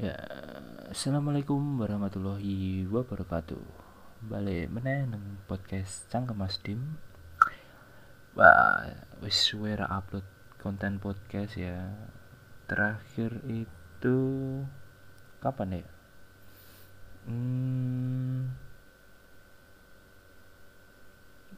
Ya, 0.00 0.16
assalamualaikum 0.88 1.76
warahmatullahi 1.76 2.88
wabarakatuh. 2.88 3.60
Balik 4.32 4.72
meneh 4.72 5.04
nang 5.04 5.44
podcast 5.44 6.08
Cangkem 6.08 6.40
Mas 6.40 6.56
Dim. 6.56 6.96
Wah, 8.32 8.96
wis 9.20 9.52
upload 9.52 10.24
konten 10.56 10.96
podcast 11.04 11.52
ya. 11.60 11.92
Terakhir 12.64 13.44
itu 13.44 14.16
kapan 15.44 15.84
ya? 15.84 15.88
Hmm, 17.28 18.56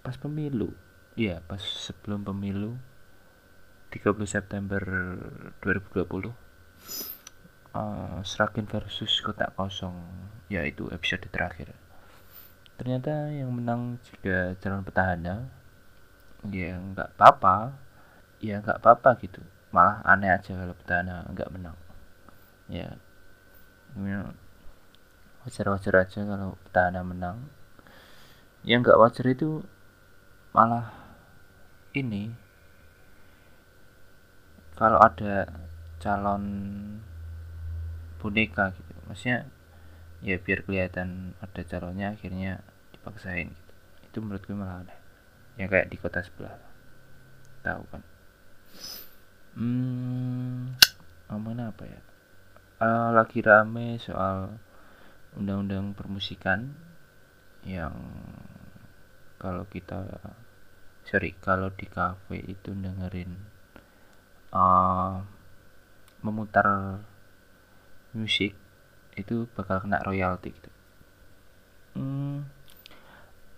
pas 0.02 0.18
pemilu. 0.18 0.74
Iya, 1.14 1.46
pas 1.46 1.62
sebelum 1.62 2.26
pemilu 2.26 2.74
30 3.94 4.26
September 4.26 4.82
2020 5.62 6.42
uh, 7.76 8.20
Sragen 8.24 8.68
versus 8.68 9.12
Kotak 9.20 9.56
Kosong 9.56 9.96
yaitu 10.52 10.88
episode 10.92 11.24
terakhir. 11.32 11.72
Ternyata 12.76 13.32
yang 13.32 13.52
menang 13.52 14.00
juga 14.04 14.56
calon 14.60 14.84
petahana. 14.84 15.48
Ya 16.50 16.76
nggak 16.76 17.16
apa-apa. 17.16 17.72
Ya 18.42 18.60
nggak 18.60 18.80
apa-apa 18.82 19.16
gitu. 19.22 19.40
Malah 19.72 20.04
aneh 20.04 20.28
aja 20.28 20.52
kalau 20.52 20.76
petahana 20.76 21.24
nggak 21.32 21.50
menang. 21.52 21.76
Ya. 22.68 22.96
Wajar-wajar 25.44 26.04
aja 26.04 26.20
kalau 26.24 26.58
petahana 26.68 27.00
menang. 27.04 27.48
Yang 28.64 28.78
nggak 28.88 29.00
wajar 29.00 29.26
itu 29.30 29.64
malah 30.52 30.92
ini. 31.96 32.32
Kalau 34.76 34.98
ada 34.98 35.46
calon 36.02 36.42
boneka 38.22 38.70
gitu. 38.78 38.92
Maksudnya 39.10 39.50
ya 40.22 40.38
biar 40.38 40.62
kelihatan 40.62 41.34
ada 41.42 41.62
calonnya 41.66 42.14
akhirnya 42.14 42.62
dipaksain 42.94 43.50
gitu. 43.50 43.72
Itu 44.06 44.16
menurut 44.22 44.46
gue 44.46 44.54
malah 44.54 44.86
aneh. 44.86 44.98
Yang 45.58 45.68
kayak 45.74 45.88
di 45.90 45.96
kota 45.98 46.22
sebelah. 46.22 46.54
Tahu 47.66 47.82
kan? 47.90 48.02
Hmm 49.58 50.72
ngomongin 51.26 51.66
apa 51.66 51.82
ya? 51.88 52.00
Uh, 52.82 53.10
lagi 53.14 53.42
rame 53.42 53.98
soal 53.98 54.58
undang-undang 55.34 55.96
permusikan 55.96 56.76
yang 57.62 57.94
kalau 59.38 59.66
kita 59.70 60.02
sorry 61.06 61.34
kalau 61.38 61.70
di 61.74 61.86
cafe 61.86 62.42
itu 62.42 62.74
dengerin 62.74 63.32
uh, 64.54 65.22
memutar 66.22 66.98
musik 68.12 68.56
itu 69.16 69.44
bakal 69.52 69.80
kena 69.84 70.00
royalti 70.00 70.52
gitu. 70.52 70.70
Hmm, 71.96 72.48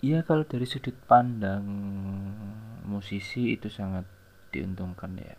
ya 0.02 0.26
kalau 0.26 0.42
dari 0.42 0.66
sudut 0.66 0.94
pandang 1.06 1.62
musisi 2.82 3.54
itu 3.54 3.70
sangat 3.70 4.06
diuntungkan 4.50 5.14
ya. 5.18 5.36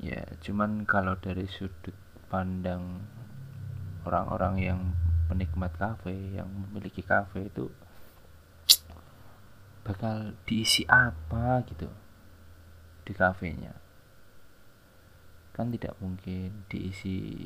Ya, 0.00 0.22
cuman 0.40 0.88
kalau 0.88 1.18
dari 1.20 1.44
sudut 1.50 1.94
pandang 2.32 3.04
orang-orang 4.08 4.54
yang 4.58 4.80
penikmat 5.28 5.74
kafe, 5.76 6.14
yang 6.34 6.48
memiliki 6.48 7.04
kafe 7.04 7.50
itu 7.50 7.68
bakal 9.82 10.38
diisi 10.46 10.86
apa 10.86 11.66
gitu 11.66 11.90
di 13.02 13.12
kafenya 13.12 13.74
kan 15.52 15.68
tidak 15.68 15.98
mungkin 16.00 16.64
diisi 16.70 17.44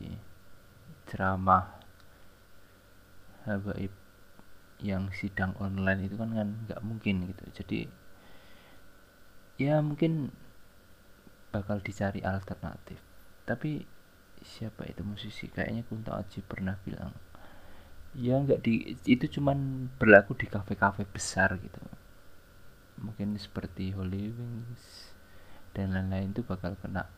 ceramah 1.06 1.78
habaib 3.46 3.94
yang 4.82 5.08
sidang 5.14 5.56
online 5.56 6.04
itu 6.10 6.18
kan 6.20 6.34
kan 6.34 6.48
nggak 6.68 6.80
mungkin 6.84 7.30
gitu. 7.30 7.44
Jadi 7.62 7.80
ya 9.56 9.81
mungkin 9.81 10.34
bakal 11.54 11.81
dicari 11.81 12.20
alternatif. 12.20 13.00
Tapi 13.48 13.86
siapa 14.44 14.84
itu 14.84 15.00
musisi? 15.06 15.48
Kayaknya 15.48 15.86
Kunto 15.88 16.12
Aji 16.12 16.44
pernah 16.44 16.76
bilang 16.84 17.14
ya 18.16 18.41
nggak 18.41 18.64
di 18.64 18.97
itu 19.04 19.41
cuman 19.41 19.88
berlaku 20.00 20.36
di 20.36 20.48
kafe-kafe 20.48 21.08
besar 21.08 21.56
gitu. 21.60 21.81
Mungkin 23.00 23.36
seperti 23.36 23.92
Holy 23.92 24.32
Wings 24.32 25.12
dan 25.76 25.92
lain-lain 25.92 26.32
itu 26.32 26.41
bakal 26.44 26.76
kena 26.81 27.08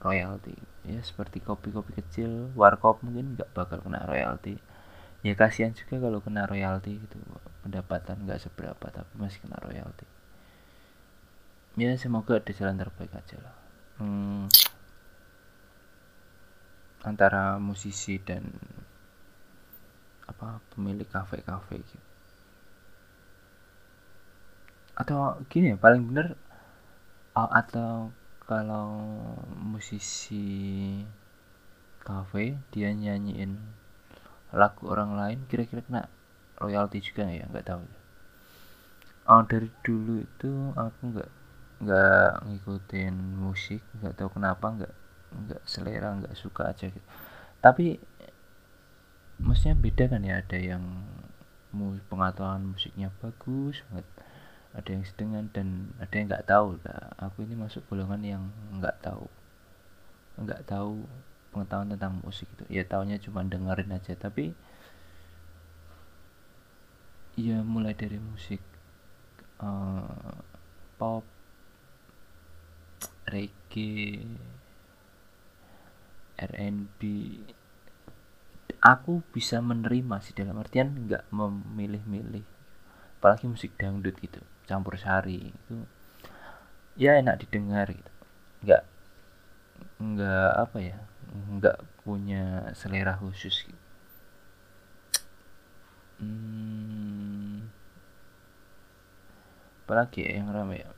royalti 0.00 0.56
ya 0.86 1.02
seperti 1.02 1.42
kopi-kopi 1.42 1.98
kecil 1.98 2.54
warkop 2.54 3.02
mungkin 3.02 3.34
nggak 3.34 3.50
bakal 3.52 3.82
kena 3.82 4.06
royalti. 4.06 4.56
Ya 5.26 5.34
kasihan 5.34 5.74
juga 5.74 5.98
kalau 5.98 6.22
kena 6.22 6.46
royalti 6.46 7.02
gitu. 7.02 7.18
Pendapatan 7.66 8.22
nggak 8.22 8.46
seberapa 8.46 8.86
tapi 8.94 9.12
masih 9.18 9.42
kena 9.42 9.58
royalti. 9.58 10.06
Ya 11.76 11.92
semoga 11.98 12.38
ada 12.38 12.52
jalan 12.54 12.78
terbaik 12.78 13.10
aja 13.12 13.36
lah. 13.42 13.56
Hmm, 13.98 14.46
antara 17.02 17.58
musisi 17.58 18.22
dan 18.22 18.46
apa 20.26 20.62
pemilik 20.74 21.06
kafe-kafe 21.06 21.82
gitu. 21.82 22.06
Atau 24.96 25.42
gini 25.50 25.74
ya 25.74 25.76
paling 25.78 26.06
bener 26.06 26.38
atau 27.36 28.10
kalau 28.46 28.94
musisi 29.58 31.02
kafe 32.06 32.54
dia 32.70 32.94
nyanyiin 32.94 33.58
lagu 34.54 34.86
orang 34.86 35.18
lain 35.18 35.38
kira-kira 35.50 35.82
kena 35.82 36.02
royalti 36.56 37.02
juga 37.02 37.26
ya? 37.26 37.44
Nggak 37.50 37.66
tahu. 37.66 37.82
Oh, 39.26 39.42
dari 39.42 39.66
dulu 39.82 40.22
itu 40.22 40.50
aku 40.78 41.00
nggak 41.10 41.30
nggak 41.76 42.30
ngikutin 42.46 43.14
musik 43.36 43.82
nggak 44.00 44.16
tahu 44.16 44.32
kenapa 44.32 44.66
nggak 44.72 44.94
nggak 45.34 45.62
selera 45.66 46.14
nggak 46.14 46.38
suka 46.38 46.70
aja 46.70 46.86
gitu. 46.86 47.06
Tapi 47.58 47.98
maksudnya 49.42 49.76
beda 49.76 50.04
kan 50.08 50.22
ya 50.24 50.40
ada 50.40 50.56
yang 50.56 50.84
pengetahuan 52.08 52.72
musiknya 52.72 53.12
bagus 53.20 53.84
banget 53.90 54.06
ada 54.76 54.88
yang 54.92 55.04
sedengan 55.08 55.48
dan 55.56 55.96
ada 55.96 56.12
yang 56.12 56.28
nggak 56.28 56.46
tahu. 56.46 56.76
Nah, 56.84 57.16
aku 57.16 57.48
ini 57.48 57.56
masuk 57.56 57.82
golongan 57.88 58.20
yang 58.20 58.42
nggak 58.76 59.00
tahu. 59.00 59.24
Nggak 60.36 60.68
tahu 60.68 61.08
pengetahuan 61.50 61.88
tentang 61.96 62.20
musik 62.20 62.44
itu. 62.52 62.64
Ya 62.68 62.84
tahunya 62.84 63.16
cuma 63.24 63.40
dengerin 63.40 63.96
aja. 63.96 64.12
Tapi 64.12 64.52
ya 67.40 67.64
mulai 67.64 67.96
dari 67.96 68.20
musik 68.20 68.60
uh, 69.64 70.36
pop 71.00 71.24
reggae 73.26 74.24
R&B 76.36 77.00
aku 78.80 79.24
bisa 79.32 79.58
menerima 79.64 80.20
sih 80.20 80.36
dalam 80.36 80.60
artian 80.60 81.08
nggak 81.08 81.26
memilih-milih 81.32 82.55
apalagi 83.26 83.50
musik 83.50 83.74
dangdut 83.74 84.14
gitu 84.22 84.38
campur 84.70 84.94
sari 84.94 85.50
itu 85.50 85.82
ya 86.94 87.18
enak 87.18 87.42
didengar 87.42 87.90
gitu. 87.90 88.12
Nggak 88.62 88.82
nggak 89.98 90.50
apa 90.62 90.78
ya 90.78 90.98
nggak 91.58 92.06
punya 92.06 92.70
selera 92.78 93.18
khusus 93.18 93.66
gitu. 93.66 93.84
Hmm, 96.22 97.66
apalagi 99.82 100.22
ya 100.22 100.38
yang 100.38 100.54
ramai 100.54 100.86
ya? 100.86 100.90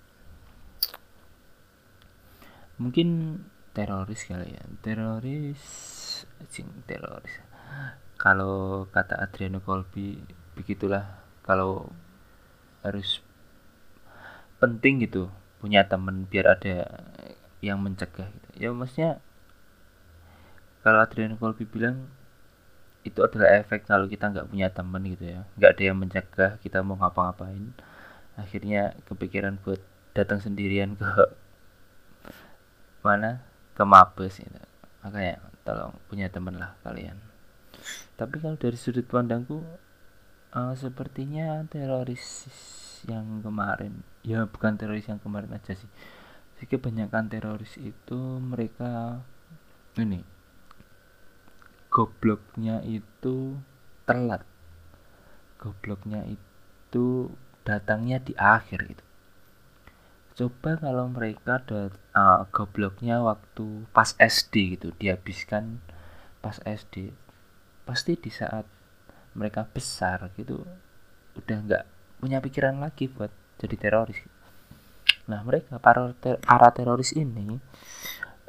Mungkin 2.77 3.41
teroris 3.73 4.29
kali 4.29 4.53
ya 4.53 4.65
teroris 4.85 5.65
cing 6.53 6.85
teroris. 6.85 7.41
Kalau 8.21 8.85
kata 8.93 9.17
Adriano 9.17 9.65
Colby 9.65 10.21
begitulah. 10.53 11.25
Kalau 11.49 11.89
harus 12.83 13.23
penting 14.59 15.03
gitu 15.03 15.31
punya 15.59 15.87
temen 15.87 16.27
biar 16.27 16.59
ada 16.59 16.87
yang 17.59 17.83
mencegah 17.83 18.31
gitu. 18.31 18.49
Ya 18.59 18.71
maksudnya 18.71 19.19
kalau 20.87 21.03
Adrian 21.03 21.35
Colby 21.39 21.67
bilang 21.67 22.07
itu 23.03 23.19
adalah 23.23 23.59
efek 23.59 23.87
kalau 23.87 24.07
kita 24.07 24.31
nggak 24.31 24.49
punya 24.51 24.71
temen 24.71 25.03
gitu 25.07 25.25
ya. 25.27 25.41
Nggak 25.59 25.71
ada 25.75 25.83
yang 25.83 25.99
mencegah 25.99 26.51
kita 26.63 26.79
mau 26.87 26.99
ngapa-ngapain 26.99 27.75
akhirnya 28.39 28.95
kepikiran 29.11 29.59
buat 29.67 29.83
datang 30.15 30.39
sendirian 30.39 30.95
ke 30.95 31.07
mana? 33.07 33.43
Ke 33.75 33.83
Mabes 33.83 34.39
gitu. 34.39 34.63
Makanya 35.03 35.43
tolong 35.67 35.95
punya 36.07 36.31
temen 36.31 36.59
lah 36.59 36.75
kalian. 36.87 37.19
Tapi 38.19 38.43
kalau 38.43 38.59
dari 38.59 38.75
sudut 38.75 39.07
pandangku 39.07 39.63
uh, 40.59 40.75
sepertinya 40.75 41.63
teroris 41.71 42.51
yang 43.07 43.39
kemarin. 43.47 44.03
Ya 44.27 44.43
bukan 44.51 44.75
teroris 44.75 45.07
yang 45.07 45.23
kemarin 45.23 45.55
aja 45.55 45.79
sih. 45.79 45.91
Sih 46.59 46.67
kebanyakan 46.67 47.31
teroris 47.31 47.79
itu 47.79 48.19
mereka 48.43 49.23
ini 49.95 50.27
gobloknya 51.89 52.83
itu 52.83 53.57
telat. 54.05 54.43
Gobloknya 55.59 56.27
itu 56.27 57.33
datangnya 57.63 58.19
di 58.19 58.35
akhir 58.35 58.81
itu. 58.99 59.05
Coba 60.39 60.79
kalau 60.79 61.11
mereka 61.11 61.59
ada 61.59 61.91
uh, 62.15 62.47
gobloknya 62.55 63.19
waktu 63.27 63.87
pas 63.91 64.15
SD 64.23 64.79
gitu 64.79 64.95
dihabiskan 64.95 65.83
pas 66.39 66.63
SD 66.63 67.11
pasti 67.83 68.15
di 68.15 68.31
saat 68.31 68.63
mereka 69.39 69.71
besar 69.71 70.35
gitu 70.35 70.67
udah 71.39 71.59
nggak 71.63 71.85
punya 72.19 72.43
pikiran 72.43 72.83
lagi 72.83 73.07
buat 73.07 73.31
jadi 73.63 73.79
teroris. 73.79 74.19
Nah 75.31 75.47
mereka 75.47 75.79
para 75.79 76.11
ter 76.19 76.43
para 76.43 76.75
teroris 76.75 77.15
ini 77.15 77.63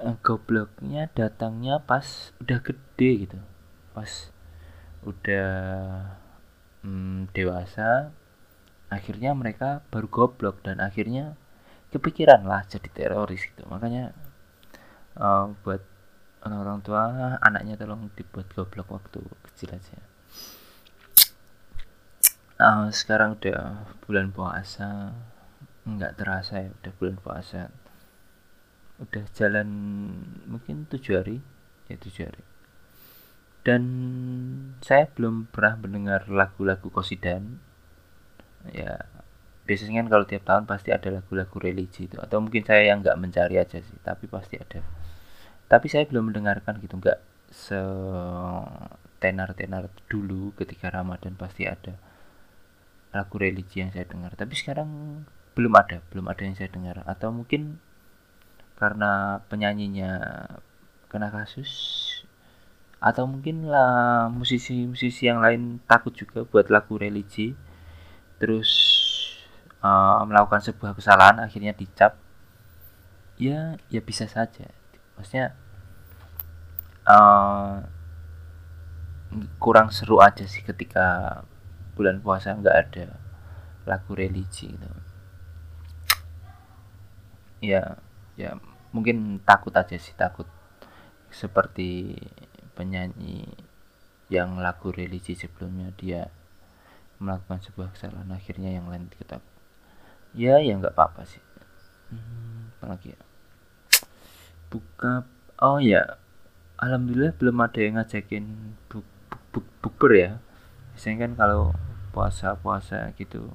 uh, 0.01 0.17
gobloknya 0.25 1.05
datangnya 1.13 1.77
pas 1.77 2.33
udah 2.41 2.59
gede 2.65 3.29
gitu. 3.29 3.39
Pas 3.93 4.33
udah 5.05 5.49
hmm, 6.81 7.29
dewasa 7.37 8.09
akhirnya 8.89 9.37
mereka 9.37 9.85
baru 9.93 10.09
goblok 10.09 10.65
dan 10.65 10.81
akhirnya 10.81 11.37
kepikiran 11.93 12.41
lah 12.41 12.65
jadi 12.65 12.89
teroris 12.89 13.45
gitu. 13.45 13.69
Makanya 13.69 14.17
uh, 15.13 15.53
buat 15.61 15.85
orang-orang 16.41 16.79
tua 16.81 17.01
anaknya 17.43 17.77
tolong 17.77 18.09
dibuat 18.17 18.49
goblok 18.57 18.89
waktu 18.89 19.21
kecil 19.45 19.75
aja 19.75 20.08
uh, 22.59 22.87
sekarang 22.91 23.39
udah 23.39 23.87
bulan 24.03 24.29
puasa. 24.35 25.15
Nggak 25.87 26.19
terasa 26.19 26.67
ya 26.67 26.69
udah 26.69 26.93
bulan 26.99 27.17
puasa. 27.17 27.61
Udah 28.99 29.23
jalan 29.33 29.69
mungkin 30.45 30.85
tujuh 30.91 31.23
hari. 31.23 31.39
Ya 31.87 31.95
tujuh 31.97 32.29
hari. 32.29 32.43
Dan 33.63 33.83
saya 34.83 35.07
belum 35.09 35.49
pernah 35.49 35.79
mendengar 35.79 36.27
lagu-lagu 36.27 36.91
kosidan. 36.91 37.57
Ya 38.75 39.07
biasanya 39.63 40.01
kan 40.03 40.07
kalau 40.09 40.25
tiap 40.25 40.43
tahun 40.43 40.65
pasti 40.67 40.89
ada 40.91 41.09
lagu-lagu 41.09 41.55
religi 41.57 42.11
itu. 42.11 42.19
Atau 42.19 42.43
mungkin 42.43 42.67
saya 42.67 42.91
yang 42.91 43.01
nggak 43.01 43.17
mencari 43.17 43.55
aja 43.57 43.79
sih 43.79 43.97
tapi 44.03 44.27
pasti 44.27 44.59
ada. 44.59 44.83
Tapi 45.69 45.85
saya 45.87 46.05
belum 46.09 46.33
mendengarkan 46.33 46.81
gitu 46.83 46.99
nggak 46.99 47.19
se 47.49 47.79
tenar-tenar 49.19 49.91
dulu 50.07 50.55
ketika 50.55 50.87
Ramadan 50.87 51.35
pasti 51.35 51.67
ada 51.67 51.97
lagu 53.09 53.35
religi 53.41 53.81
yang 53.81 53.91
saya 53.93 54.05
dengar. 54.05 54.33
Tapi 54.37 54.53
sekarang 54.53 55.23
belum 55.57 55.73
ada 55.75 55.99
belum 56.13 56.29
ada 56.29 56.41
yang 56.45 56.55
saya 56.55 56.69
dengar. 56.69 57.01
Atau 57.05 57.33
mungkin 57.33 57.81
karena 58.79 59.43
penyanyinya 59.51 60.11
kena 61.11 61.33
kasus 61.33 61.71
atau 62.99 63.23
mungkin 63.27 63.67
lah 63.67 64.27
musisi-musisi 64.27 65.27
yang 65.27 65.39
lain 65.39 65.79
takut 65.87 66.13
juga 66.15 66.45
buat 66.45 66.67
lagu 66.71 66.99
religi. 66.99 67.55
Terus 68.39 68.69
uh, 69.83 70.23
melakukan 70.23 70.63
sebuah 70.63 70.95
kesalahan 70.95 71.43
akhirnya 71.43 71.73
dicap. 71.75 72.15
Ya 73.39 73.79
ya 73.87 74.01
bisa 74.03 74.27
saja. 74.27 74.67
Maksudnya 75.15 75.55
uh, 77.07 77.83
kurang 79.61 79.93
seru 79.93 80.19
aja 80.19 80.45
sih 80.49 80.61
ketika 80.65 81.41
bulan 81.99 82.23
puasa 82.23 82.55
nggak 82.55 82.77
ada 82.79 83.19
lagu 83.83 84.15
religi 84.15 84.71
gitu. 84.71 84.87
Ya 87.59 87.99
ya 88.39 88.55
mungkin 88.95 89.43
takut 89.43 89.75
aja 89.75 89.99
sih 89.99 90.15
takut 90.15 90.47
seperti 91.27 92.15
penyanyi 92.79 93.43
yang 94.31 94.63
lagu 94.63 94.95
religi 94.95 95.35
sebelumnya 95.35 95.91
dia 95.99 96.31
melakukan 97.19 97.59
sebuah 97.59 97.91
kesalahan 97.91 98.31
akhirnya 98.31 98.79
yang 98.79 98.87
lain 98.87 99.11
kita 99.11 99.43
ya 100.31 100.63
ya 100.63 100.79
nggak 100.79 100.95
apa-apa 100.95 101.27
sih. 101.27 101.43
Hmm, 102.15 102.71
apalagi 102.79 103.11
ya? 103.11 103.21
Buka 104.71 105.27
oh 105.59 105.83
ya 105.83 106.15
alhamdulillah 106.79 107.35
belum 107.35 107.59
ada 107.59 107.79
yang 107.83 107.99
ngajakin 107.99 108.45
buk, 108.87 109.03
buk, 109.27 109.43
buk, 109.51 109.65
bukber 109.83 110.11
ya. 110.15 110.31
Biasanya 110.95 111.27
kan 111.27 111.31
kalau 111.35 111.75
puasa-puasa 112.11 113.13
gitu. 113.17 113.49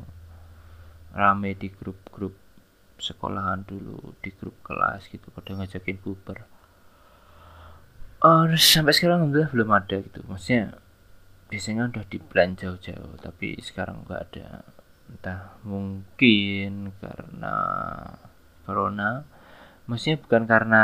Rame 1.14 1.54
di 1.54 1.70
grup-grup 1.70 2.34
sekolahan 2.98 3.66
dulu 3.66 4.14
di 4.22 4.30
grup 4.30 4.54
kelas 4.62 5.10
gitu 5.10 5.26
pada 5.34 5.50
ngajakin 5.50 5.98
bukber 5.98 6.46
oh, 8.24 8.48
sampai 8.56 8.96
sekarang 8.96 9.28
alhamdulillah 9.28 9.52
belum 9.52 9.70
ada 9.76 9.96
gitu. 10.00 10.20
Maksudnya 10.24 10.80
biasanya 11.52 11.92
udah 11.92 12.04
di 12.08 12.18
plan 12.18 12.56
jauh-jauh 12.56 13.20
tapi 13.20 13.60
sekarang 13.60 14.08
nggak 14.08 14.22
ada. 14.32 14.64
Entah 15.12 15.60
mungkin 15.62 16.96
karena 16.98 17.54
corona. 18.64 19.28
Maksudnya 19.84 20.16
bukan 20.24 20.42
karena 20.48 20.82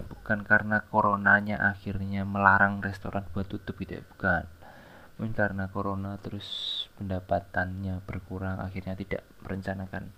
bukan 0.00 0.40
karena 0.48 0.80
coronanya 0.88 1.60
akhirnya 1.60 2.24
melarang 2.24 2.80
restoran 2.80 3.28
buat 3.36 3.44
tutup 3.52 3.76
gitu 3.84 4.00
ya 4.00 4.02
bukan 4.16 4.48
mungkin 5.20 5.36
karena 5.36 5.68
corona 5.68 6.16
terus 6.16 6.48
pendapatannya 6.96 8.00
berkurang 8.08 8.56
akhirnya 8.56 8.96
tidak 8.96 9.20
merencanakan 9.44 10.08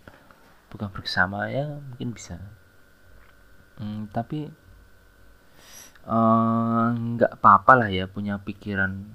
bukan 0.70 0.94
bersama 0.94 1.50
ya 1.50 1.66
mungkin 1.66 2.14
bisa. 2.14 2.38
Hmm, 3.82 4.06
tapi 4.14 4.46
eh, 6.06 6.87
nggak 6.94 7.32
uh, 7.34 7.37
apa-apa 7.43 7.72
lah 7.82 7.90
ya 7.90 8.06
punya 8.06 8.38
pikiran 8.38 9.10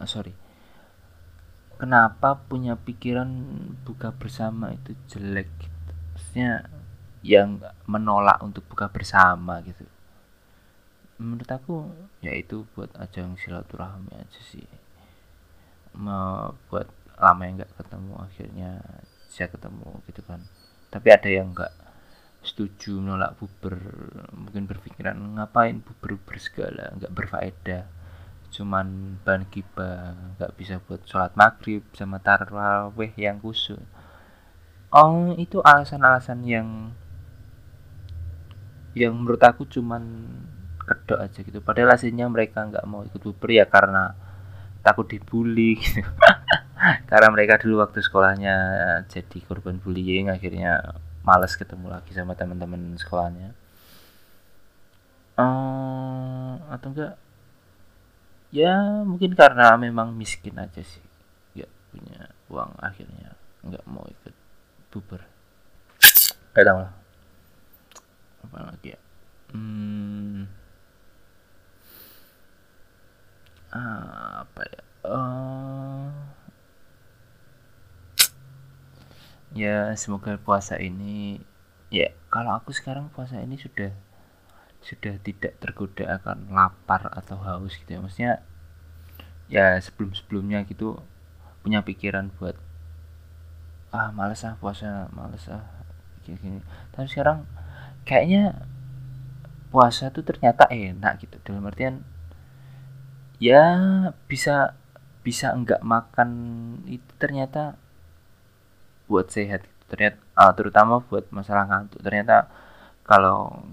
uh, 0.00 0.08
sorry. 0.08 0.32
Kenapa 1.76 2.40
punya 2.48 2.80
pikiran 2.80 3.28
buka 3.84 4.16
bersama 4.16 4.72
itu 4.72 4.96
jelek? 5.12 5.52
Gitu. 5.60 5.92
maksudnya 6.16 6.72
yang 7.20 7.60
menolak 7.84 8.40
untuk 8.40 8.64
buka 8.64 8.88
bersama 8.88 9.60
gitu 9.60 9.84
menurut 11.20 11.46
aku 11.46 11.88
ya 12.20 12.34
itu 12.34 12.66
buat 12.74 12.90
ajang 12.98 13.38
silaturahmi 13.38 14.12
aja 14.14 14.40
sih. 14.42 14.66
Mau 15.94 16.54
buat 16.70 16.90
lama 17.18 17.42
yang 17.46 17.62
nggak 17.62 17.74
ketemu 17.78 18.14
akhirnya 18.18 18.70
saya 19.30 19.48
ketemu 19.50 19.88
gitu 20.10 20.22
kan. 20.26 20.40
Tapi 20.90 21.08
ada 21.10 21.28
yang 21.30 21.54
nggak 21.54 21.74
setuju 22.44 23.00
menolak 23.00 23.40
buber 23.40 23.78
mungkin 24.36 24.68
berpikiran 24.68 25.16
ngapain 25.38 25.80
buber 25.80 26.18
buber 26.18 26.36
segala? 26.42 26.90
Nggak 26.98 27.14
berfaedah. 27.14 27.84
Cuman 28.54 29.18
ban 29.26 29.46
kiba 29.50 30.14
nggak 30.38 30.54
bisa 30.58 30.78
buat 30.82 31.02
sholat 31.06 31.34
maghrib 31.34 31.82
sama 31.94 32.22
taraweh 32.22 33.10
yang 33.18 33.42
khusus 33.42 33.82
oh 34.94 35.34
itu 35.34 35.58
alasan-alasan 35.58 36.46
yang 36.46 36.68
yang 38.94 39.10
menurut 39.10 39.42
aku 39.42 39.66
cuman 39.66 40.06
kedok 40.84 41.18
aja 41.20 41.38
gitu. 41.40 41.58
Padahal 41.64 41.96
hasilnya 41.96 42.28
mereka 42.28 42.64
nggak 42.64 42.84
mau 42.88 43.02
ikut 43.04 43.20
buber 43.20 43.50
ya 43.50 43.64
karena 43.68 44.14
takut 44.84 45.08
dibully 45.08 45.80
gitu. 45.80 46.04
karena 47.10 47.28
mereka 47.32 47.56
dulu 47.60 47.80
waktu 47.80 48.04
sekolahnya 48.04 48.56
jadi 49.08 49.38
korban 49.48 49.80
bullying 49.80 50.28
akhirnya 50.28 50.96
males 51.24 51.56
ketemu 51.56 51.88
lagi 51.88 52.12
sama 52.12 52.36
teman-teman 52.36 52.96
sekolahnya. 53.00 53.56
Uh, 55.34 56.60
atau 56.70 56.94
enggak? 56.94 57.14
Ya 58.54 59.02
mungkin 59.02 59.34
karena 59.34 59.74
memang 59.74 60.14
miskin 60.14 60.54
aja 60.60 60.84
sih. 60.84 61.02
Nggak 61.58 61.70
punya 61.90 62.20
uang 62.52 62.70
akhirnya 62.78 63.34
nggak 63.64 63.84
mau 63.88 64.06
ikut 64.06 64.34
tahu 66.62 66.78
lah. 66.80 66.92
Apa 68.46 68.56
lagi 68.70 68.94
ya? 68.94 69.00
Hmm, 69.50 70.23
apa 73.74 74.62
ya? 74.62 74.80
Uh, 75.04 76.08
ya 79.52 79.92
semoga 79.98 80.38
puasa 80.40 80.80
ini 80.80 81.42
ya 81.92 82.10
kalau 82.32 82.56
aku 82.56 82.72
sekarang 82.72 83.12
puasa 83.12 83.38
ini 83.42 83.54
sudah 83.60 83.92
sudah 84.84 85.16
tidak 85.20 85.56
tergoda 85.60 86.20
akan 86.20 86.54
lapar 86.54 87.10
atau 87.12 87.40
haus 87.42 87.74
gitu 87.82 87.98
ya. 87.98 88.00
Maksudnya 88.00 88.32
ya 89.50 89.66
sebelum 89.82 90.14
sebelumnya 90.16 90.62
gitu 90.64 91.02
punya 91.60 91.80
pikiran 91.84 92.32
buat 92.36 92.56
ah 93.94 94.10
males 94.10 94.42
ah 94.42 94.56
puasa 94.58 95.06
males 95.14 95.46
ah 95.46 95.64
gini, 96.26 96.36
gini. 96.40 96.60
tapi 96.90 97.06
sekarang 97.06 97.46
kayaknya 98.08 98.58
puasa 99.68 100.08
tuh 100.14 100.22
ternyata 100.22 100.68
enak 100.70 101.24
gitu. 101.24 101.36
Dalam 101.42 101.66
artian 101.66 102.13
ya 103.42 103.64
bisa 104.30 104.78
bisa 105.24 105.56
enggak 105.56 105.80
makan 105.80 106.30
itu 106.84 107.08
ternyata 107.16 107.80
buat 109.08 109.32
sehat 109.32 109.64
gitu. 109.64 109.82
ternyata 109.88 110.18
uh, 110.36 110.52
terutama 110.52 111.00
buat 111.00 111.28
masalah 111.32 111.64
ngantuk 111.68 112.00
ternyata 112.04 112.48
kalau 113.04 113.64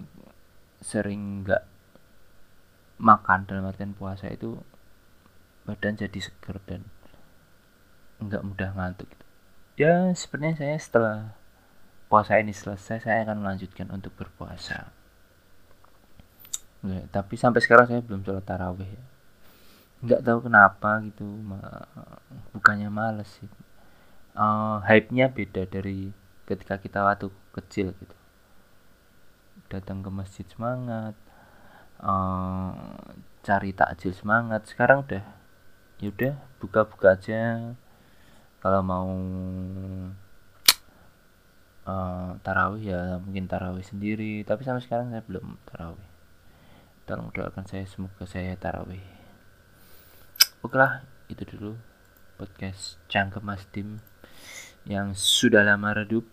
sering 0.82 1.44
nggak 1.44 1.63
makan 3.01 3.48
dalam 3.48 3.68
artian 3.68 3.94
puasa 3.96 4.32
itu 4.32 4.60
badan 5.68 6.00
jadi 6.00 6.20
seger 6.20 6.58
dan 6.68 6.82
nggak 8.22 8.44
mudah 8.46 8.72
ngantuk 8.75 9.08
gitu. 9.12 9.25
ya 9.75 10.12
sebenarnya 10.15 10.56
saya 10.58 10.77
setelah 10.80 11.18
puasa 12.08 12.39
ini 12.39 12.51
selesai 12.51 13.08
saya 13.08 13.24
akan 13.27 13.44
melanjutkan 13.44 13.88
untuk 13.91 14.15
berpuasa 14.15 14.91
Nggak, 16.82 17.13
tapi 17.13 17.38
sampai 17.38 17.62
sekarang 17.62 17.86
saya 17.86 18.01
belum 18.01 18.25
sholat 18.25 18.41
taraweh 18.41 18.89
ya 18.89 19.11
nggak 20.01 20.25
tahu 20.25 20.50
kenapa 20.50 21.01
gitu 21.05 21.25
bukannya 22.58 22.89
males 22.89 23.29
sih. 23.38 23.50
Uh, 24.34 24.81
hype-nya 24.88 25.29
beda 25.29 25.67
dari 25.70 26.10
ketika 26.50 26.81
kita 26.81 27.05
waktu 27.05 27.29
kecil 27.53 27.93
gitu. 27.93 28.17
Datang 29.70 30.01
ke 30.01 30.10
masjid 30.10 30.48
semangat 30.50 31.13
uh, 32.01 32.74
cari 33.46 33.72
takjil 33.72 34.12
semangat. 34.17 34.65
Sekarang 34.65 35.05
udah 35.05 35.24
yaudah 36.01 36.36
buka-buka 36.58 37.13
aja. 37.13 37.74
Kalau 38.62 38.81
mau 38.86 39.10
uh, 41.86 42.31
tarawih 42.41 42.84
ya 42.93 43.01
mungkin 43.22 43.46
tarawih 43.46 43.86
sendiri. 43.86 44.41
Tapi 44.41 44.65
sampai 44.65 44.81
sekarang 44.81 45.13
saya 45.13 45.24
belum 45.25 45.62
tarawih. 45.70 46.10
Tolong 47.05 47.29
doakan 47.34 47.65
saya 47.65 47.86
semoga 47.86 48.25
saya 48.25 48.58
tarawih 48.58 49.21
oke 50.62 50.77
lah 50.77 51.06
itu 51.30 51.44
dulu 51.46 51.77
podcast 52.38 52.98
cangkem 53.12 53.44
mas 53.46 53.65
tim 53.70 54.01
yang 54.88 55.13
sudah 55.13 55.62
lama 55.62 55.94
redup 55.94 56.25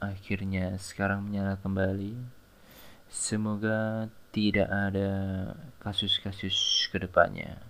akhirnya 0.00 0.74
sekarang 0.80 1.28
menyala 1.28 1.60
kembali. 1.60 2.16
Semoga 3.12 4.08
tidak 4.32 4.72
ada 4.72 5.10
kasus-kasus 5.84 6.88
ke 6.88 6.96
depannya 6.96 7.60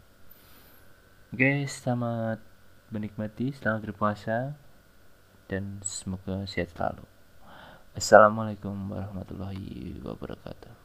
oke 1.32 1.64
selamat 1.64 2.44
menikmati 2.92 3.56
selamat 3.56 3.88
berpuasa 3.88 4.52
dan 5.48 5.80
semoga 5.80 6.44
sehat 6.44 6.76
selalu. 6.76 7.08
Assalamualaikum 7.96 8.76
warahmatullahi 8.92 9.96
wabarakatuh 10.04 10.81